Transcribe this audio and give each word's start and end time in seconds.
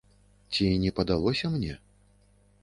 Ці 0.55 0.69
не 0.85 0.91
падалося 1.01 1.53
мне? 1.57 1.77